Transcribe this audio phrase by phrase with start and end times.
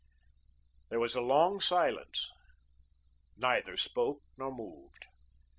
[0.89, 2.31] There was a long silence.
[3.37, 5.05] Neither spoke nor moved.